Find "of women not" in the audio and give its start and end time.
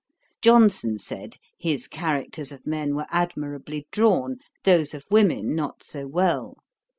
4.95-5.83